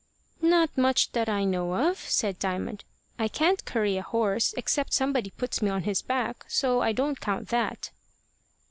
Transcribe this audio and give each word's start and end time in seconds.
"Not 0.41 0.75
much 0.79 1.11
that 1.11 1.29
I 1.29 1.43
know 1.43 1.75
of," 1.75 1.99
said 1.99 2.39
Diamond. 2.39 2.85
"I 3.19 3.27
can't 3.27 3.63
curry 3.65 3.97
a 3.97 4.01
horse, 4.01 4.51
except 4.57 4.93
somebody 4.93 5.29
puts 5.29 5.61
me 5.61 5.69
on 5.69 5.83
his 5.83 6.01
back. 6.01 6.43
So 6.47 6.81
I 6.81 6.91
don't 6.91 7.21
count 7.21 7.49
that." 7.49 7.91